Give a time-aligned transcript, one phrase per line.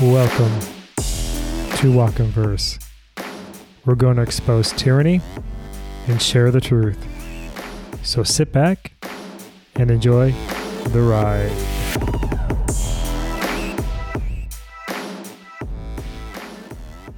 [0.00, 0.58] Welcome
[1.76, 2.80] to Walk in Verse.
[3.84, 5.20] We're going to expose tyranny
[6.08, 6.98] and share the truth.
[8.02, 8.94] So sit back
[9.76, 10.32] and enjoy
[10.88, 11.52] the ride.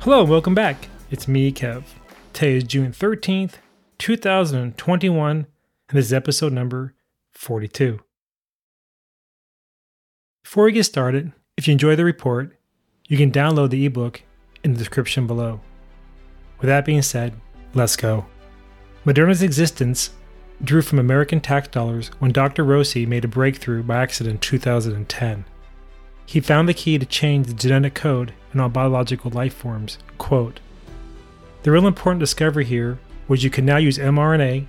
[0.00, 0.90] Hello and welcome back.
[1.10, 1.84] It's me, Kev.
[2.34, 3.54] Today is June 13th,
[3.96, 5.46] 2021, and
[5.88, 6.92] this is episode number
[7.32, 8.00] 42.
[10.44, 12.52] Before we get started, if you enjoy the report,
[13.08, 14.22] you can download the ebook
[14.64, 15.60] in the description below.
[16.58, 17.34] With that being said,
[17.74, 18.26] let's go.
[19.04, 20.10] Moderna's existence
[20.62, 22.64] drew from American tax dollars when Dr.
[22.64, 25.44] Rossi made a breakthrough by accident in 2010.
[26.24, 29.98] He found the key to change the genetic code in all biological life forms.
[30.18, 30.60] Quote,
[31.62, 32.98] the real important discovery here
[33.28, 34.66] was you could now use mRNA,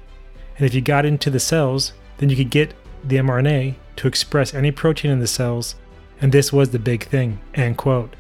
[0.58, 4.54] and if you got into the cells, then you could get the mRNA to express
[4.54, 5.76] any protein in the cells,
[6.22, 7.40] and this was the big thing.
[7.54, 8.16] End quote.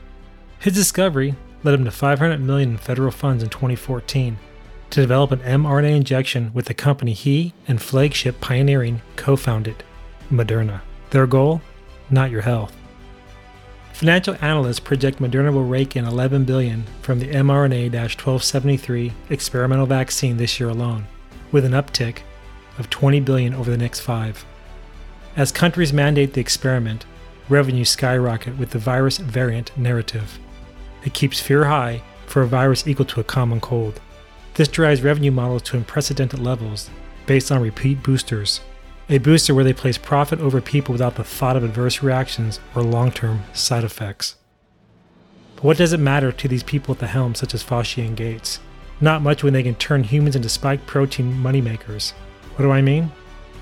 [0.59, 4.37] His discovery led him to 500 million in federal funds in 2014
[4.89, 9.83] to develop an mRNA injection with the company he and flagship pioneering co-founded,
[10.31, 10.81] Moderna.
[11.11, 11.61] Their goal?
[12.09, 12.75] Not your health.
[13.93, 20.59] Financial analysts project Moderna will rake in 11 billion from the mRNA-1273 experimental vaccine this
[20.59, 21.07] year alone,
[21.51, 22.19] with an uptick
[22.77, 24.45] of 20 billion over the next 5.
[25.35, 27.05] As countries mandate the experiment,
[27.49, 30.39] revenues skyrocket with the virus variant narrative.
[31.03, 34.01] It keeps fear high for a virus equal to a common cold.
[34.55, 36.89] This drives revenue models to unprecedented levels
[37.25, 38.61] based on repeat boosters
[39.09, 42.83] a booster where they place profit over people without the thought of adverse reactions or
[42.83, 44.35] long term side effects.
[45.55, 48.17] But what does it matter to these people at the helm, such as Fauci and
[48.17, 48.59] Gates?
[48.99, 52.11] Not much when they can turn humans into spike protein moneymakers.
[52.55, 53.11] What do I mean?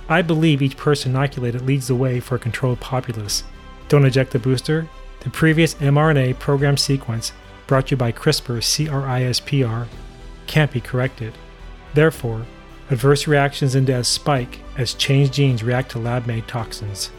[0.09, 3.43] I believe each person inoculated leads the way for a controlled populace.
[3.87, 4.87] Don't eject the booster?
[5.25, 7.33] The previous mRNA program sequence,
[7.67, 9.87] brought you by CRISPR CRISPR,
[10.47, 11.33] can't be corrected.
[11.93, 12.45] Therefore,
[12.91, 17.09] Adverse reactions into as spike as changed genes react to lab made toxins.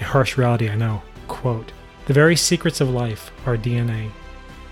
[0.00, 1.02] A harsh reality, I know.
[1.28, 1.72] Quote
[2.06, 4.10] The very secrets of life, our DNA,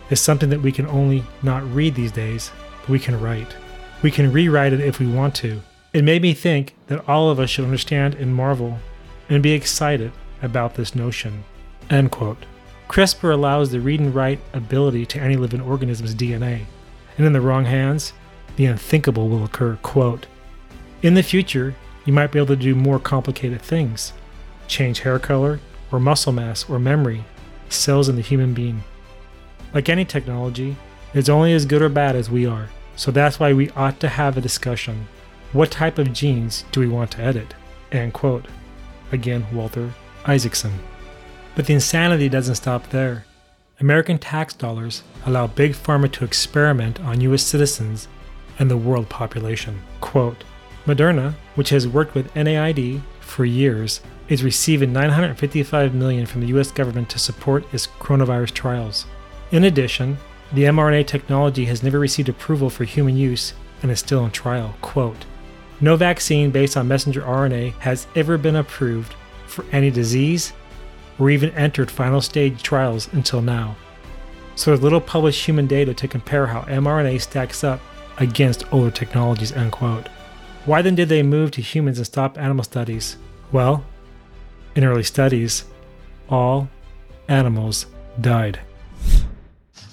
[0.08, 2.50] is something that we can only not read these days,
[2.80, 3.54] but we can write.
[4.00, 5.60] We can rewrite it if we want to.
[5.92, 8.78] It made me think that all of us should understand and marvel
[9.28, 11.44] and be excited about this notion.
[11.90, 12.46] End quote.
[12.88, 16.64] CRISPR allows the read and write ability to any living organism's DNA,
[17.16, 18.14] and in the wrong hands,
[18.56, 19.78] the unthinkable will occur.
[19.82, 20.26] Quote,
[21.02, 21.74] in the future,
[22.06, 24.12] you might be able to do more complicated things
[24.66, 25.60] change hair color,
[25.90, 27.24] or muscle mass, or memory,
[27.70, 28.82] cells in the human being.
[29.72, 30.76] Like any technology,
[31.14, 34.08] it's only as good or bad as we are, so that's why we ought to
[34.08, 35.08] have a discussion.
[35.52, 37.54] What type of genes do we want to edit?
[37.90, 38.46] End quote.
[39.10, 39.90] Again, Walter
[40.26, 40.72] Isaacson.
[41.58, 43.24] But the insanity doesn't stop there.
[43.80, 48.06] American tax dollars allow Big Pharma to experiment on US citizens
[48.60, 49.82] and the world population.
[50.00, 50.44] Quote,
[50.86, 56.70] Moderna, which has worked with NIAID for years, is receiving 955 million from the US
[56.70, 59.06] government to support its coronavirus trials.
[59.50, 60.16] In addition,
[60.52, 63.52] the mRNA technology has never received approval for human use
[63.82, 64.76] and is still in trial.
[64.80, 65.24] Quote,
[65.80, 69.16] no vaccine based on messenger RNA has ever been approved
[69.48, 70.52] for any disease
[71.18, 73.76] or even entered final stage trials until now.
[74.54, 77.80] So there's little published human data to compare how mRNA stacks up
[78.18, 80.08] against older technologies, end quote.
[80.64, 83.16] Why then did they move to humans and stop animal studies?
[83.52, 83.84] Well,
[84.74, 85.64] in early studies,
[86.28, 86.68] all
[87.28, 87.86] animals
[88.20, 88.60] died.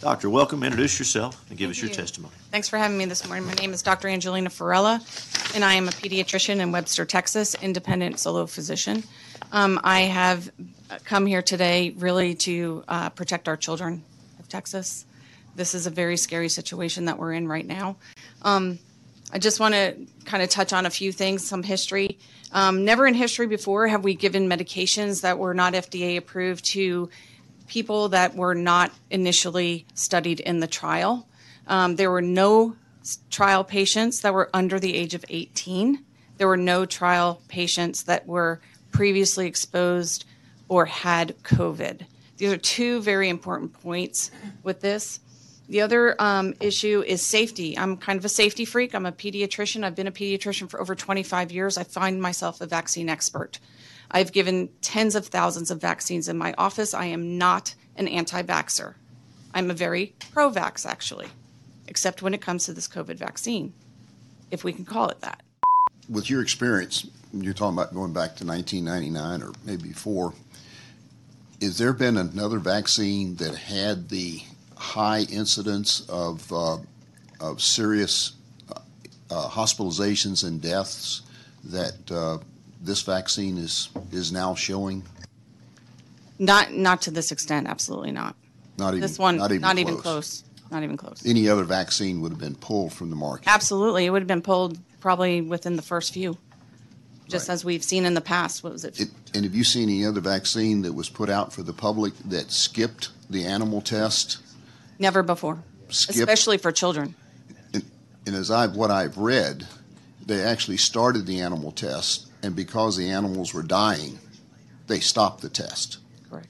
[0.05, 0.61] Doctor, welcome.
[0.61, 1.95] Introduce yourself and give Thank us your you.
[1.95, 2.31] testimony.
[2.51, 3.47] Thanks for having me this morning.
[3.47, 4.07] My name is Dr.
[4.07, 5.01] Angelina Farella,
[5.55, 9.03] and I am a pediatrician in Webster, Texas, independent solo physician.
[9.51, 10.51] Um, I have
[11.05, 14.03] come here today really to uh, protect our children
[14.37, 15.07] of Texas.
[15.55, 17.95] This is a very scary situation that we're in right now.
[18.43, 18.77] Um,
[19.33, 22.19] I just want to kind of touch on a few things, some history.
[22.51, 27.09] Um, never in history before have we given medications that were not FDA approved to
[27.67, 31.27] people that were not initially studied in the trial.
[31.67, 32.75] Um, there were no
[33.29, 36.03] trial patients that were under the age of 18.
[36.37, 38.59] There were no trial patients that were
[38.91, 40.25] previously exposed
[40.67, 42.05] or had COVID.
[42.37, 44.31] These are two very important points
[44.63, 45.19] with this.
[45.67, 47.77] The other um, issue is safety.
[47.77, 48.93] I'm kind of a safety freak.
[48.93, 49.83] I'm a pediatrician.
[49.83, 51.77] I've been a pediatrician for over 25 years.
[51.77, 53.59] I find myself a vaccine expert.
[54.11, 56.93] I've given tens of thousands of vaccines in my office.
[56.93, 58.95] I am not an anti vaxxer.
[59.53, 61.27] I'm a very pro vax, actually,
[61.87, 63.73] except when it comes to this COVID vaccine,
[64.51, 65.41] if we can call it that.
[66.09, 70.33] with your experience, you're talking about going back to 1999 or maybe before.
[71.59, 74.41] Is there been another vaccine that had the
[74.77, 76.77] high incidence of, uh,
[77.39, 78.33] of serious
[78.69, 78.79] uh,
[79.31, 81.21] uh, hospitalizations and deaths
[81.63, 82.37] that uh,
[82.81, 85.03] this vaccine is, is now showing?
[86.37, 88.35] Not, not to this extent, absolutely not.
[88.77, 89.79] Not even, This one, not even not close.
[89.79, 91.25] even close, not even close.
[91.25, 93.47] Any other vaccine would have been pulled from the market.
[93.47, 96.37] Absolutely, it would have been pulled probably within the first few,
[97.29, 97.53] just Right.
[97.53, 98.63] as we've seen in the past.
[98.63, 98.99] What was it?
[98.99, 102.13] It, and have you seen any other vaccine that was put out for the public
[102.25, 104.39] that skipped the animal test?
[104.99, 107.15] Never before, Skipped, especially for children.
[107.73, 109.65] and as I've what I've read,
[110.25, 114.19] they actually started the animal test, and because the animals were dying,
[114.85, 115.97] they stopped the test.
[116.29, 116.47] Correct.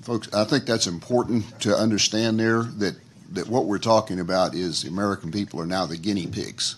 [0.00, 2.96] Folks, I think that's important to understand there that,
[3.32, 6.76] that what we're talking about is the American people are now the guinea pigs.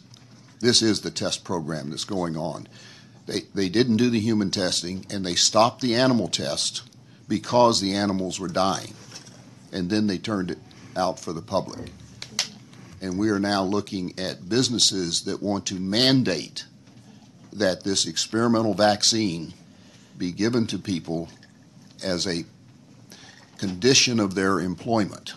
[0.59, 2.67] This is the test program that's going on.
[3.27, 6.83] They, they didn't do the human testing and they stopped the animal test
[7.29, 8.95] because the animals were dying.
[9.73, 10.59] And then they turned it
[10.97, 11.89] out for the public.
[13.01, 16.65] And we are now looking at businesses that want to mandate
[17.55, 19.53] that this experimental vaccine
[20.19, 21.29] be given to people
[22.05, 22.45] as a
[23.59, 25.35] condition of their employment.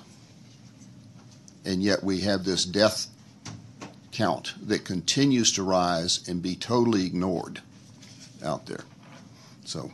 [1.66, 3.08] And yet we have this death
[4.12, 7.62] count that continues to rise and be totally ignored
[8.44, 8.84] out there.
[9.66, 9.92] So,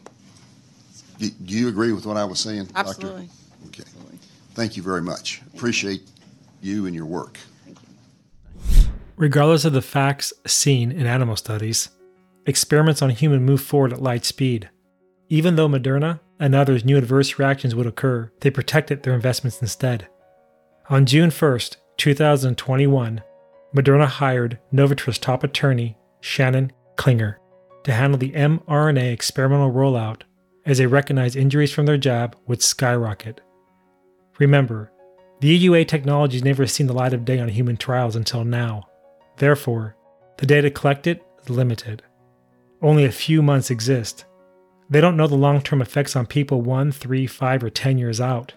[1.19, 2.79] do do you agree with what I was saying, Doctor?
[2.79, 3.29] Absolutely.
[3.67, 3.83] Okay.
[3.83, 4.19] Absolutely.
[4.53, 5.41] Thank you very much.
[5.53, 6.03] Appreciate
[6.61, 7.37] you and your work.
[9.15, 11.89] Regardless of the facts seen in animal studies,
[12.45, 14.69] experiments on human move forward at light speed.
[15.29, 20.07] Even though Moderna and others knew adverse reactions would occur, they protected their investments instead.
[20.89, 23.23] On June 1st, 2021,
[23.75, 27.39] Moderna hired Novartis top attorney Shannon Klinger
[27.83, 30.21] to handle the mRNA experimental rollout
[30.65, 33.41] as they recognized injuries from their jab would skyrocket.
[34.39, 34.91] Remember,
[35.41, 38.83] the EUA technology has never seen the light of day on human trials until now.
[39.37, 39.95] Therefore,
[40.37, 42.03] the data collected is limited.
[42.83, 44.25] Only a few months exist.
[44.89, 48.19] They don't know the long term effects on people 1, 3, 5, or 10 years
[48.19, 48.53] out.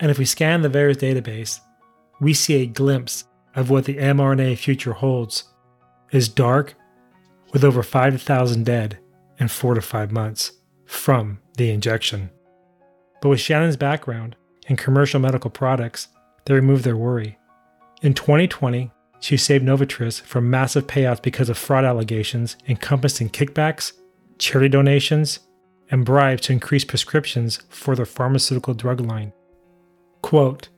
[0.00, 1.60] And if we scan the VAERS database,
[2.20, 5.44] we see a glimpse of what the mRNA future holds
[6.10, 6.74] is dark
[7.52, 8.98] with over 5,000 dead
[9.38, 10.52] in 4 to 5 months
[10.84, 12.30] from the injection.
[13.22, 14.36] But with Shannon's background
[14.66, 16.08] in commercial medical products,
[16.44, 17.38] they removed their worry.
[18.02, 23.92] In 2020, she saved Novartis from massive payouts because of fraud allegations encompassing kickbacks,
[24.38, 25.40] charity donations,
[25.90, 29.32] and bribes to increase prescriptions for their pharmaceutical drug line.
[30.22, 30.68] Quote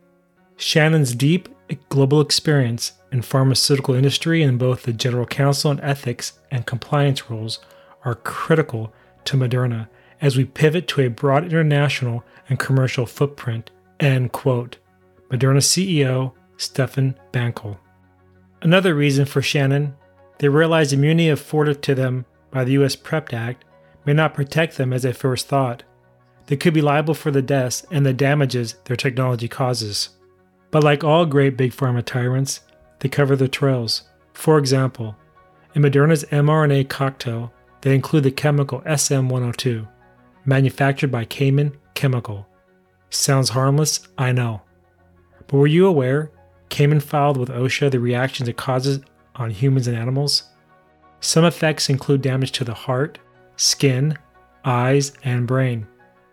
[0.56, 1.48] Shannon's deep
[1.88, 7.60] global experience in pharmaceutical industry in both the general counsel and ethics and compliance roles
[8.04, 8.92] are critical
[9.24, 9.88] to Moderna
[10.20, 13.70] as we pivot to a broad international and commercial footprint.
[13.98, 14.78] End quote.
[15.30, 17.78] Moderna CEO Stefan Bancel.
[18.62, 19.94] Another reason for Shannon,
[20.38, 23.64] they realized immunity afforded to them by the US PrEP Act
[24.04, 25.82] may not protect them as they first thought.
[26.46, 30.10] They could be liable for the deaths and the damages their technology causes.
[30.70, 32.60] But like all great big pharma tyrants,
[32.98, 34.02] they cover their trails.
[34.34, 35.16] For example,
[35.74, 39.88] in Moderna's mRNA cocktail, they include the chemical SM102,
[40.44, 42.46] manufactured by Cayman Chemical.
[43.10, 44.62] Sounds harmless, I know.
[45.46, 46.30] But were you aware
[46.70, 49.00] Cayman filed with OSHA the reactions it causes
[49.36, 50.44] on humans and animals?
[51.20, 53.18] Some effects include damage to the heart,
[53.56, 54.16] skin,
[54.64, 55.86] eyes, and brain.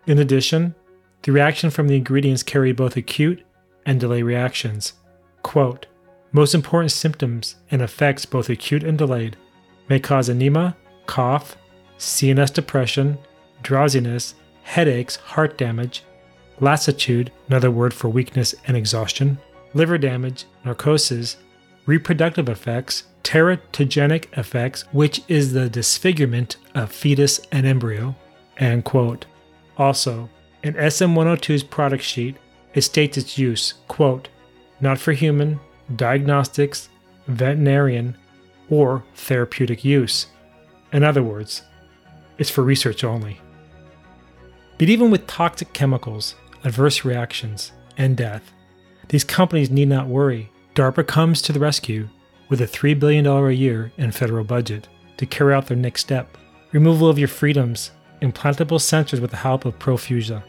[0.06, 0.74] In addition,
[1.22, 3.44] the reaction from the ingredients carry both acute
[3.84, 4.94] and delayed reactions.
[5.42, 5.86] Quote,
[6.32, 9.36] most important symptoms and effects, both acute and delayed,
[9.88, 10.76] may cause anemia,
[11.06, 11.56] cough,
[11.98, 13.18] CNS depression,
[13.62, 16.04] drowsiness, headaches, heart damage,
[16.60, 19.38] lassitude, another word for weakness and exhaustion,
[19.78, 21.36] liver damage, narcosis,
[21.86, 28.14] reproductive effects, teratogenic effects, which is the disfigurement of fetus and embryo.
[28.58, 29.24] End quote.
[29.78, 30.28] Also,
[30.64, 32.36] in SM102's product sheet,
[32.74, 34.28] it states its use, quote,
[34.80, 35.60] not for human,
[35.94, 36.88] diagnostics,
[37.28, 38.16] veterinarian,
[38.68, 40.26] or therapeutic use.
[40.92, 41.62] In other words,
[42.36, 43.40] it's for research only.
[44.76, 48.52] But even with toxic chemicals, adverse reactions, and death,
[49.08, 50.50] these companies need not worry.
[50.74, 52.08] DARPA comes to the rescue
[52.48, 56.36] with a $3 billion a year in federal budget to carry out their next step
[56.72, 60.42] removal of your freedoms, implantable sensors with the help of Profusa.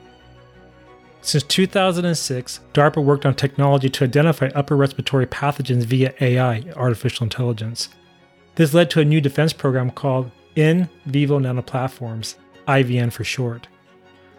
[1.22, 7.90] Since 2006, DARPA worked on technology to identify upper respiratory pathogens via AI, artificial intelligence.
[8.56, 12.36] This led to a new defense program called In Vivo Nanoplatforms,
[12.68, 13.68] IVN for short.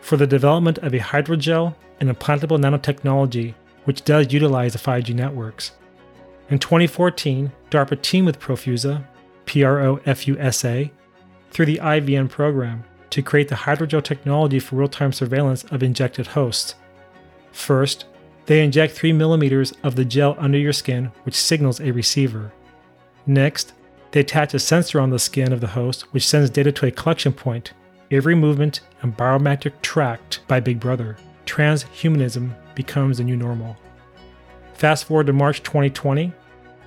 [0.00, 3.54] for the development of a hydrogel and implantable nanotechnology
[3.90, 5.72] which does utilize the 5G networks.
[6.48, 9.04] In 2014, DARPA teamed with Profusa,
[9.46, 10.92] P R O F U S A,
[11.50, 16.28] through the IVN program to create the hydrogel technology for real time surveillance of injected
[16.28, 16.76] hosts.
[17.50, 18.04] First,
[18.46, 22.52] they inject 3 millimeters of the gel under your skin, which signals a receiver.
[23.26, 23.72] Next,
[24.12, 26.92] they attach a sensor on the skin of the host, which sends data to a
[26.92, 27.72] collection point,
[28.12, 31.16] every movement and biometric tracked by Big Brother.
[31.44, 33.76] Transhumanism becomes the new normal.
[34.72, 36.32] Fast forward to March 2020,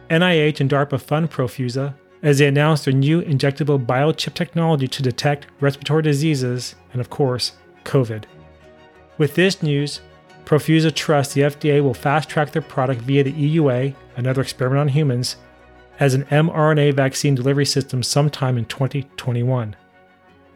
[0.09, 5.45] NIH and DARPA fund Profusa as they announced their new injectable biochip technology to detect
[5.59, 7.51] respiratory diseases and, of course,
[7.83, 8.23] COVID.
[9.19, 10.01] With this news,
[10.45, 14.87] Profusa trusts the FDA will fast track their product via the EUA, another experiment on
[14.87, 15.35] humans,
[15.99, 19.75] as an mRNA vaccine delivery system sometime in 2021.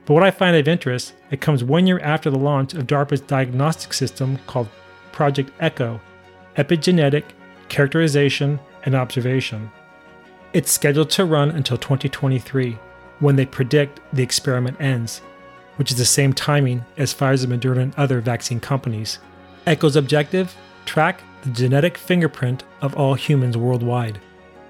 [0.06, 3.22] But what I find of interest, it comes one year after the launch of DARPA's
[3.22, 4.70] diagnostic system called
[5.18, 6.00] Project ECHO
[6.58, 7.24] Epigenetic
[7.70, 9.72] Characterization and Observation.
[10.54, 12.78] It's scheduled to run until 2023,
[13.18, 15.24] when they predict the experiment ends,
[15.78, 19.18] which is the same timing as Pfizer, Moderna, and other vaccine companies.
[19.66, 20.56] ECHO's objective?
[20.86, 24.20] Track the genetic fingerprint of all humans worldwide.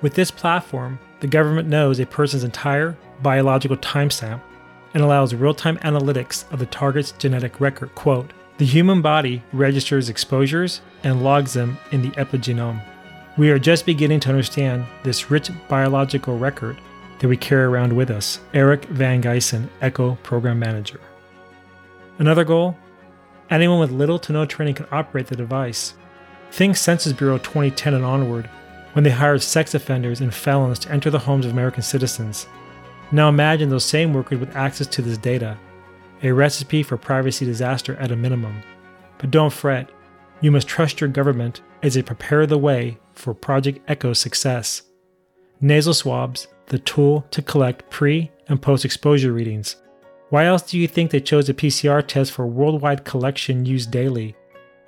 [0.01, 4.39] With this platform, the government knows a person's entire biological timestamp
[4.93, 7.93] and allows real time analytics of the target's genetic record.
[7.95, 12.81] Quote, the human body registers exposures and logs them in the epigenome.
[13.37, 16.77] We are just beginning to understand this rich biological record
[17.19, 18.39] that we carry around with us.
[18.53, 20.99] Eric Van Gieson, ECHO Program Manager.
[22.19, 22.75] Another goal
[23.49, 25.93] anyone with little to no training can operate the device.
[26.51, 28.49] Think Census Bureau 2010 and onward,
[28.93, 32.47] when they hired sex offenders and felons to enter the homes of American citizens.
[33.11, 35.57] Now imagine those same workers with access to this data,
[36.23, 38.61] a recipe for privacy disaster at a minimum.
[39.17, 39.89] But don't fret,
[40.41, 44.83] you must trust your government as they prepare the way for Project Echo's success.
[45.59, 49.77] Nasal swabs, the tool to collect pre and post exposure readings.
[50.29, 54.35] Why else do you think they chose a PCR test for worldwide collection used daily,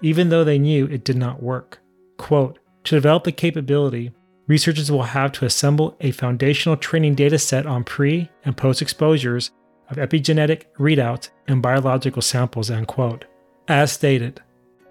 [0.01, 1.79] even though they knew it did not work?
[2.17, 4.11] Quote, to develop the capability,
[4.47, 9.51] researchers will have to assemble a foundational training data set on pre and post exposures
[9.89, 12.69] of epigenetic readouts and biological samples.
[12.69, 13.25] End quote.
[13.67, 14.41] As stated,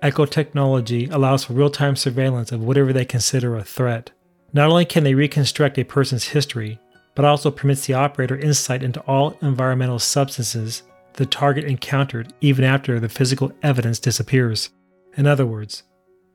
[0.00, 4.12] Echo technology allows for real time surveillance of whatever they consider a threat.
[4.52, 6.78] Not only can they reconstruct a person's history,
[7.16, 13.00] but also permits the operator insight into all environmental substances the target encountered even after
[13.00, 14.70] the physical evidence disappears.
[15.16, 15.82] In other words,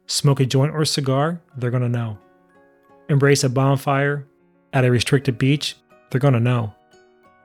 [0.07, 2.17] smoke a joint or cigar, they're going to know.
[3.07, 4.27] Embrace a bonfire
[4.73, 5.77] at a restricted beach,
[6.09, 6.73] they're going to know.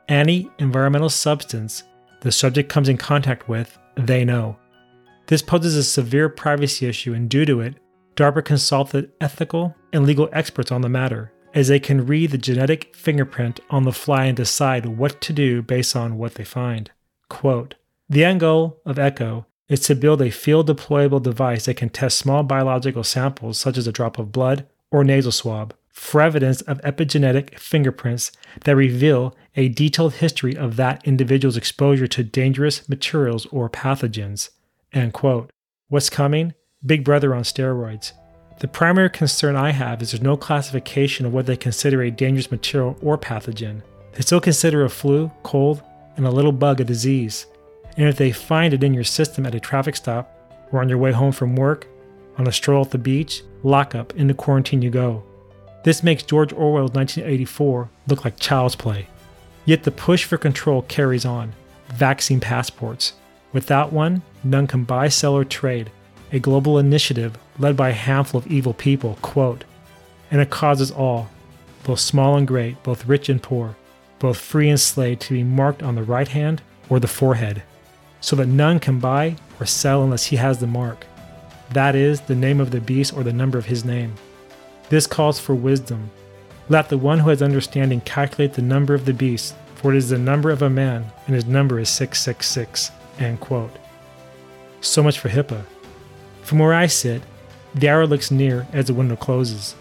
[0.08, 1.82] Any environmental substance
[2.20, 4.56] the subject comes in contact with, they know.
[5.26, 7.74] This poses a severe privacy issue, and due to it,
[8.16, 12.96] DARPA consulted ethical and legal experts on the matter, as they can read the genetic
[12.96, 16.90] fingerprint on the fly and decide what to do based on what they find.
[17.28, 17.74] Quote
[18.08, 22.16] The end goal of ECHO is to build a field deployable device that can test
[22.18, 26.80] small biological samples, such as a drop of blood or nasal swab, for evidence of
[26.80, 28.32] epigenetic fingerprints
[28.64, 34.50] that reveal a detailed history of that individual's exposure to dangerous materials or pathogens.
[34.92, 35.50] End quote.
[35.88, 36.54] What's coming?
[36.86, 38.12] Big Brother on steroids.
[38.60, 42.52] The primary concern I have is there's no classification of what they consider a dangerous
[42.52, 43.82] material or pathogen.
[44.12, 45.82] They still consider a flu, cold,
[46.16, 47.46] and a little bug a disease.
[47.96, 50.32] And if they find it in your system at a traffic stop,
[50.70, 51.88] or on your way home from work,
[52.36, 55.24] on a stroll at the beach, lock up, into quarantine you go.
[55.82, 59.08] This makes George Orwell's 1984 look like child's play.
[59.68, 61.52] Yet the push for control carries on.
[61.88, 63.12] Vaccine passports.
[63.52, 65.90] Without one, none can buy, sell, or trade.
[66.32, 69.64] A global initiative led by a handful of evil people, quote,
[70.30, 71.28] and it causes all,
[71.84, 73.76] both small and great, both rich and poor,
[74.18, 77.62] both free and slave, to be marked on the right hand or the forehead,
[78.22, 81.04] so that none can buy or sell unless he has the mark.
[81.74, 84.14] That is, the name of the beast or the number of his name.
[84.88, 86.08] This calls for wisdom.
[86.70, 90.10] Let the one who has understanding calculate the number of the beast, for it is
[90.10, 92.90] the number of a man, and his number is 666.
[93.18, 93.70] End quote.
[94.80, 95.64] So much for HIPAA.
[96.42, 97.22] From where I sit,
[97.74, 99.74] the hour looks near as the window closes.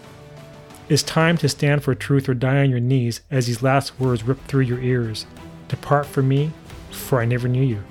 [0.88, 4.22] It's time to stand for truth or die on your knees as these last words
[4.22, 5.26] rip through your ears.
[5.68, 6.52] Depart from me,
[6.90, 7.82] for I never knew you.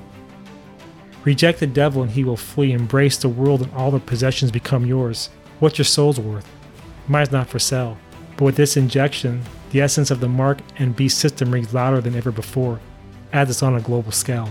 [1.23, 2.71] Reject the devil and he will flee.
[2.71, 5.29] Embrace the world and all the possessions become yours.
[5.59, 6.49] What's your soul's worth?
[7.07, 7.97] Mine's not for sale.
[8.37, 9.41] But with this injection,
[9.71, 12.79] the essence of the Mark and Beast system rings louder than ever before,
[13.33, 14.49] as it's on a global scale.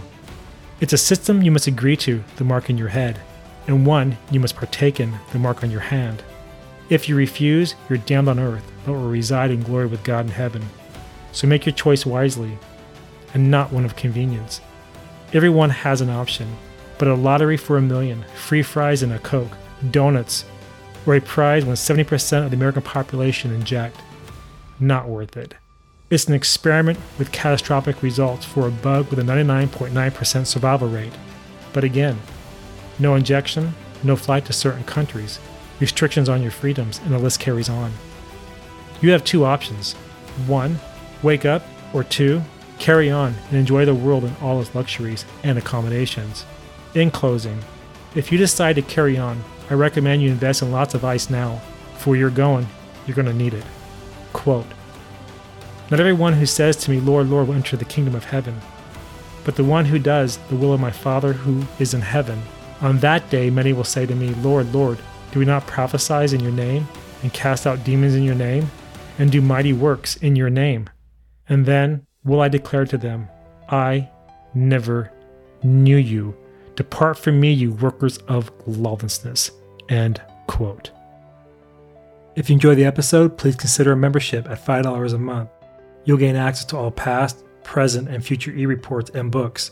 [0.80, 3.18] It's a system you must agree to, the mark in your head,
[3.66, 6.22] and one you must partake in, the mark on your hand.
[6.90, 10.32] If you refuse, you're damned on earth, but will reside in glory with God in
[10.32, 10.62] heaven.
[11.32, 12.58] So make your choice wisely,
[13.34, 14.60] and not one of convenience.
[15.32, 16.56] Everyone has an option,
[16.98, 19.56] but a lottery for a million, free fries and a Coke,
[19.90, 20.44] donuts,
[21.06, 23.96] or a prize when 70% of the American population inject.
[24.80, 25.54] Not worth it.
[26.10, 31.12] It's an experiment with catastrophic results for a bug with a 99.9% survival rate.
[31.72, 32.18] But again,
[32.98, 35.38] no injection, no flight to certain countries,
[35.80, 37.92] restrictions on your freedoms, and the list carries on.
[39.00, 39.92] You have two options.
[40.46, 40.78] One,
[41.22, 42.42] wake up, or two,
[42.78, 46.44] carry on and enjoy the world and all its luxuries and accommodations.
[46.94, 47.58] In closing,
[48.14, 51.60] if you decide to carry on, I recommend you invest in lots of ice now.
[51.98, 52.66] For you're going,
[53.06, 53.64] you're going to need it.
[54.32, 54.66] Quote
[55.90, 58.60] Not everyone who says to me, Lord, Lord, will enter the kingdom of heaven,
[59.44, 62.40] but the one who does the will of my Father who is in heaven.
[62.80, 64.98] On that day, many will say to me, Lord, Lord,
[65.32, 66.86] do we not prophesy in your name,
[67.22, 68.70] and cast out demons in your name,
[69.18, 70.90] and do mighty works in your name?
[71.48, 73.28] And then will I declare to them,
[73.68, 74.10] I
[74.54, 75.10] never
[75.62, 76.36] knew you.
[76.76, 79.50] Depart from me, you workers of lawlessness.
[79.88, 80.90] End quote.
[82.36, 85.48] If you enjoyed the episode, please consider a membership at $5 a month.
[86.04, 89.70] You'll gain access to all past, present, and future e reports and books,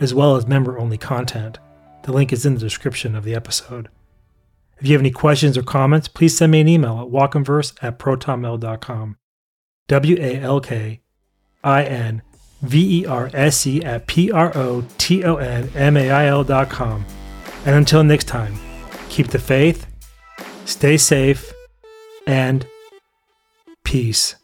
[0.00, 1.58] as well as member only content.
[2.02, 3.88] The link is in the description of the episode.
[4.78, 7.98] If you have any questions or comments, please send me an email at walkinverse at
[7.98, 9.16] protonmail.com.
[9.86, 11.00] W A L K
[11.62, 12.22] I N
[12.64, 16.26] V E R S E at P R O T O N M A I
[16.26, 17.04] L dot com.
[17.66, 18.58] And until next time,
[19.08, 19.86] keep the faith,
[20.64, 21.52] stay safe,
[22.26, 22.66] and
[23.84, 24.36] peace.